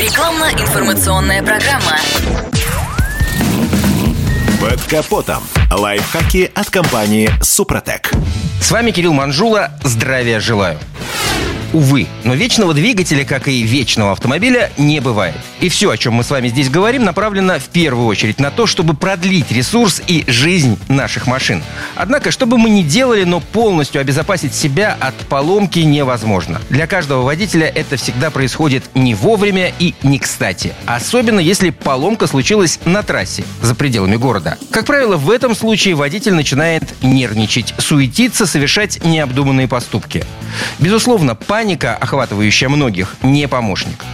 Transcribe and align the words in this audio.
Рекламно-информационная 0.00 1.42
программа. 1.42 1.98
Под 4.58 4.80
капотом. 4.84 5.42
Лайфхаки 5.70 6.50
от 6.54 6.70
компании 6.70 7.28
«Супротек». 7.42 8.10
С 8.62 8.70
вами 8.70 8.92
Кирилл 8.92 9.12
Манжула. 9.12 9.72
Здравия 9.84 10.40
желаю. 10.40 10.78
Увы, 11.74 12.06
но 12.24 12.32
вечного 12.32 12.72
двигателя, 12.72 13.26
как 13.26 13.46
и 13.48 13.60
вечного 13.60 14.12
автомобиля, 14.12 14.70
не 14.78 15.00
бывает. 15.00 15.36
И 15.60 15.68
все, 15.68 15.90
о 15.90 15.96
чем 15.98 16.14
мы 16.14 16.24
с 16.24 16.30
вами 16.30 16.48
здесь 16.48 16.70
говорим, 16.70 17.04
направлено 17.04 17.58
в 17.58 17.68
первую 17.68 18.06
очередь 18.06 18.40
на 18.40 18.50
то, 18.50 18.66
чтобы 18.66 18.94
продлить 18.94 19.52
ресурс 19.52 20.00
и 20.06 20.24
жизнь 20.26 20.78
наших 20.88 21.26
машин. 21.26 21.62
Однако, 21.96 22.30
что 22.30 22.46
бы 22.46 22.56
мы 22.56 22.70
ни 22.70 22.82
делали, 22.82 23.24
но 23.24 23.40
полностью 23.40 24.00
обезопасить 24.00 24.54
себя 24.54 24.96
от 24.98 25.14
поломки 25.28 25.80
невозможно. 25.80 26.62
Для 26.70 26.86
каждого 26.86 27.22
водителя 27.22 27.66
это 27.66 27.96
всегда 27.96 28.30
происходит 28.30 28.84
не 28.94 29.14
вовремя 29.14 29.72
и 29.78 29.94
не 30.02 30.18
кстати. 30.18 30.72
Особенно, 30.86 31.40
если 31.40 31.70
поломка 31.70 32.26
случилась 32.26 32.80
на 32.86 33.02
трассе, 33.02 33.44
за 33.60 33.74
пределами 33.74 34.16
города. 34.16 34.56
Как 34.70 34.86
правило, 34.86 35.18
в 35.18 35.30
этом 35.30 35.54
случае 35.54 35.94
водитель 35.94 36.32
начинает 36.32 36.84
нервничать, 37.02 37.74
суетиться, 37.76 38.46
совершать 38.46 39.04
необдуманные 39.04 39.68
поступки. 39.68 40.24
Безусловно, 40.78 41.34
паника, 41.34 41.94
охватывающая 41.96 42.70
многих, 42.70 43.16
не 43.22 43.46
помощник. 43.46 44.04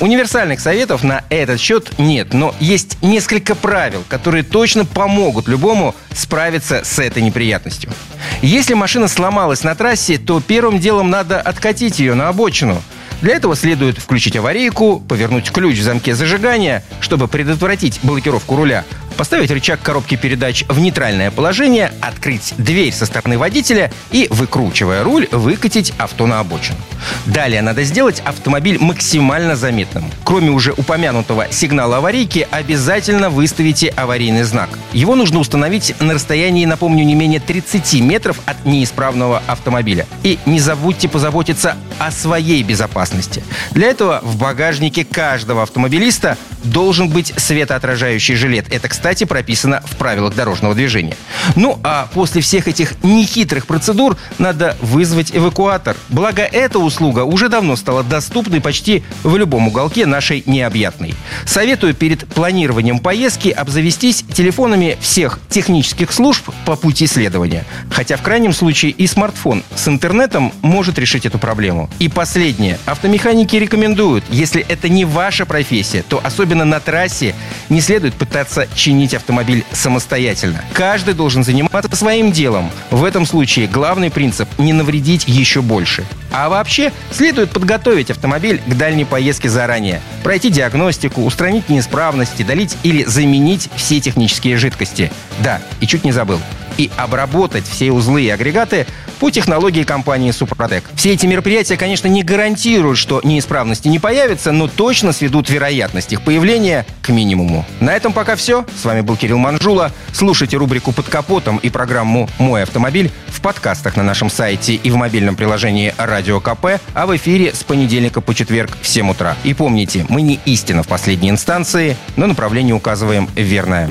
Универсальных 0.00 0.60
советов 0.60 1.04
на 1.04 1.24
этот 1.28 1.60
счет 1.60 1.98
нет, 1.98 2.32
но 2.32 2.54
есть 2.58 2.96
несколько 3.02 3.54
правил, 3.54 4.02
которые 4.08 4.42
точно 4.42 4.86
помогут 4.86 5.46
любому 5.46 5.94
справиться 6.14 6.82
с 6.84 6.98
этой 6.98 7.22
неприятностью. 7.22 7.92
Если 8.40 8.72
машина 8.72 9.08
сломалась 9.08 9.62
на 9.62 9.74
трассе, 9.74 10.16
то 10.16 10.40
первым 10.40 10.78
делом 10.78 11.10
надо 11.10 11.38
откатить 11.38 11.98
ее 11.98 12.14
на 12.14 12.28
обочину. 12.28 12.82
Для 13.20 13.34
этого 13.34 13.54
следует 13.54 13.98
включить 13.98 14.36
аварийку, 14.36 15.00
повернуть 15.06 15.50
ключ 15.50 15.78
в 15.78 15.82
замке 15.82 16.14
зажигания, 16.14 16.82
чтобы 17.00 17.28
предотвратить 17.28 18.00
блокировку 18.02 18.56
руля, 18.56 18.86
поставить 19.20 19.50
рычаг 19.50 19.82
коробки 19.82 20.14
передач 20.16 20.64
в 20.66 20.80
нейтральное 20.80 21.30
положение, 21.30 21.92
открыть 22.00 22.54
дверь 22.56 22.90
со 22.90 23.04
стороны 23.04 23.36
водителя 23.36 23.92
и, 24.12 24.26
выкручивая 24.30 25.04
руль, 25.04 25.28
выкатить 25.30 25.92
авто 25.98 26.26
на 26.26 26.40
обочину. 26.40 26.78
Далее 27.26 27.60
надо 27.60 27.84
сделать 27.84 28.22
автомобиль 28.24 28.78
максимально 28.80 29.56
заметным. 29.56 30.10
Кроме 30.24 30.50
уже 30.50 30.72
упомянутого 30.72 31.48
сигнала 31.50 31.98
аварийки, 31.98 32.48
обязательно 32.50 33.28
выставите 33.28 33.88
аварийный 33.88 34.44
знак. 34.44 34.70
Его 34.94 35.14
нужно 35.16 35.40
установить 35.40 35.94
на 36.00 36.14
расстоянии, 36.14 36.64
напомню, 36.64 37.04
не 37.04 37.14
менее 37.14 37.40
30 37.40 38.00
метров 38.00 38.40
от 38.46 38.64
неисправного 38.64 39.42
автомобиля. 39.46 40.06
И 40.22 40.38
не 40.46 40.60
забудьте 40.60 41.10
позаботиться 41.10 41.76
о 41.98 42.10
своей 42.10 42.62
безопасности. 42.62 43.44
Для 43.72 43.88
этого 43.88 44.20
в 44.22 44.38
багажнике 44.38 45.04
каждого 45.04 45.62
автомобилиста 45.62 46.38
должен 46.64 47.08
быть 47.08 47.32
светоотражающий 47.36 48.34
жилет. 48.34 48.66
Это, 48.72 48.88
кстати, 48.88 49.09
прописано 49.24 49.82
в 49.84 49.96
правилах 49.96 50.34
дорожного 50.34 50.74
движения. 50.74 51.16
Ну, 51.56 51.78
а 51.82 52.08
после 52.12 52.40
всех 52.40 52.68
этих 52.68 53.02
нехитрых 53.02 53.66
процедур 53.66 54.16
надо 54.38 54.76
вызвать 54.80 55.34
эвакуатор. 55.34 55.96
Благо, 56.08 56.42
эта 56.42 56.78
услуга 56.78 57.24
уже 57.24 57.48
давно 57.48 57.76
стала 57.76 58.02
доступной 58.02 58.60
почти 58.60 59.02
в 59.22 59.36
любом 59.36 59.68
уголке 59.68 60.06
нашей 60.06 60.42
необъятной. 60.46 61.14
Советую 61.50 61.94
перед 61.94 62.28
планированием 62.28 63.00
поездки 63.00 63.48
обзавестись 63.48 64.22
телефонами 64.22 64.96
всех 65.00 65.40
технических 65.48 66.12
служб 66.12 66.48
по 66.64 66.76
пути 66.76 67.08
следования. 67.08 67.64
Хотя 67.90 68.16
в 68.16 68.22
крайнем 68.22 68.52
случае 68.52 68.92
и 68.92 69.08
смартфон 69.08 69.64
с 69.74 69.88
интернетом 69.88 70.52
может 70.62 70.96
решить 70.96 71.26
эту 71.26 71.40
проблему. 71.40 71.90
И 71.98 72.08
последнее. 72.08 72.78
Автомеханики 72.86 73.56
рекомендуют, 73.56 74.22
если 74.30 74.64
это 74.68 74.88
не 74.88 75.04
ваша 75.04 75.44
профессия, 75.44 76.04
то 76.08 76.20
особенно 76.22 76.64
на 76.64 76.78
трассе 76.78 77.34
не 77.68 77.80
следует 77.80 78.14
пытаться 78.14 78.68
чинить 78.76 79.12
автомобиль 79.12 79.64
самостоятельно. 79.72 80.64
Каждый 80.72 81.14
должен 81.14 81.42
заниматься 81.42 81.96
своим 81.96 82.30
делом. 82.30 82.70
В 82.92 83.02
этом 83.02 83.26
случае 83.26 83.66
главный 83.66 84.12
принцип– 84.12 84.48
не 84.58 84.72
навредить 84.72 85.24
еще 85.26 85.62
больше. 85.62 86.04
А 86.32 86.48
вообще, 86.48 86.92
следует 87.10 87.50
подготовить 87.50 88.10
автомобиль 88.10 88.60
к 88.66 88.76
дальней 88.76 89.04
поездке 89.04 89.48
заранее. 89.48 90.00
Пройти 90.22 90.50
диагностику, 90.50 91.24
устранить 91.24 91.68
неисправности, 91.68 92.42
долить 92.42 92.76
или 92.82 93.04
заменить 93.04 93.68
все 93.76 94.00
технические 94.00 94.56
жидкости. 94.56 95.10
Да, 95.42 95.60
и 95.80 95.86
чуть 95.86 96.04
не 96.04 96.12
забыл 96.12 96.40
и 96.80 96.90
обработать 96.96 97.68
все 97.68 97.92
узлы 97.92 98.22
и 98.22 98.30
агрегаты 98.30 98.86
по 99.18 99.30
технологии 99.30 99.82
компании 99.82 100.30
«Супротек». 100.30 100.84
Все 100.94 101.12
эти 101.12 101.26
мероприятия, 101.26 101.76
конечно, 101.76 102.08
не 102.08 102.22
гарантируют, 102.22 102.96
что 102.96 103.20
неисправности 103.22 103.88
не 103.88 103.98
появятся, 103.98 104.50
но 104.50 104.66
точно 104.66 105.12
сведут 105.12 105.50
вероятность 105.50 106.14
их 106.14 106.22
появления 106.22 106.86
к 107.02 107.10
минимуму. 107.10 107.66
На 107.80 107.94
этом 107.94 108.14
пока 108.14 108.34
все. 108.34 108.64
С 108.80 108.86
вами 108.86 109.02
был 109.02 109.16
Кирилл 109.16 109.36
Манжула. 109.36 109.92
Слушайте 110.14 110.56
рубрику 110.56 110.92
«Под 110.92 111.06
капотом» 111.06 111.58
и 111.58 111.68
программу 111.68 112.30
«Мой 112.38 112.62
автомобиль» 112.62 113.10
в 113.26 113.42
подкастах 113.42 113.96
на 113.96 114.02
нашем 114.02 114.30
сайте 114.30 114.74
и 114.74 114.90
в 114.90 114.96
мобильном 114.96 115.36
приложении 115.36 115.94
«Радио 115.98 116.40
КП», 116.40 116.80
а 116.94 117.06
в 117.06 117.14
эфире 117.14 117.52
с 117.52 117.62
понедельника 117.62 118.22
по 118.22 118.34
четверг 118.34 118.70
в 118.80 118.88
7 118.88 119.10
утра. 119.10 119.36
И 119.44 119.52
помните, 119.52 120.06
мы 120.08 120.22
не 120.22 120.40
истина 120.46 120.82
в 120.82 120.88
последней 120.88 121.28
инстанции, 121.28 121.94
но 122.16 122.26
направление 122.26 122.74
указываем 122.74 123.28
верное. 123.36 123.90